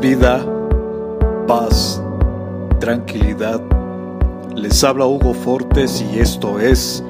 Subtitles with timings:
[0.00, 0.46] vida,
[1.48, 2.00] paz,
[2.78, 3.60] tranquilidad.
[4.54, 7.02] Les habla Hugo Fortes y esto es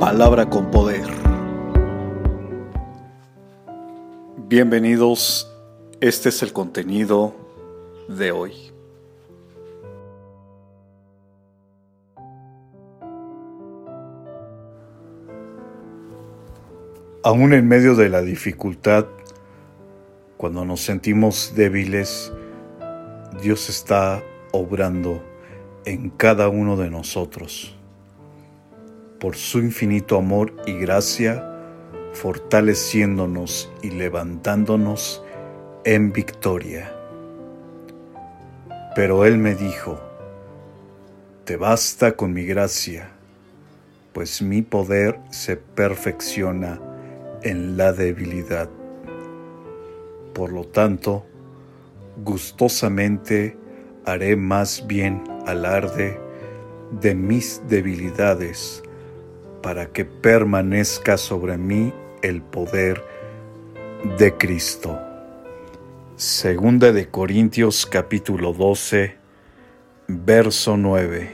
[0.00, 1.06] Palabra con Poder.
[4.48, 5.48] Bienvenidos,
[6.00, 7.36] este es el contenido
[8.08, 8.52] de hoy.
[17.22, 19.06] Aún en medio de la dificultad,
[20.36, 22.32] cuando nos sentimos débiles,
[23.42, 24.22] Dios está
[24.52, 25.22] obrando
[25.84, 27.74] en cada uno de nosotros.
[29.18, 31.42] Por su infinito amor y gracia,
[32.12, 35.22] fortaleciéndonos y levantándonos
[35.84, 36.92] en victoria.
[38.94, 40.00] Pero Él me dijo,
[41.44, 43.10] te basta con mi gracia,
[44.12, 46.80] pues mi poder se perfecciona
[47.42, 48.68] en la debilidad.
[50.36, 51.24] Por lo tanto,
[52.22, 53.56] gustosamente
[54.04, 56.20] haré más bien alarde
[56.90, 58.82] de mis debilidades,
[59.62, 63.02] para que permanezca sobre mí el poder
[64.18, 64.98] de Cristo.
[66.16, 69.16] Segunda de Corintios capítulo 12,
[70.06, 71.30] verso 9.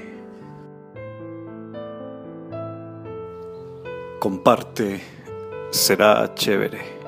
[4.20, 5.00] Comparte,
[5.72, 7.01] será chévere.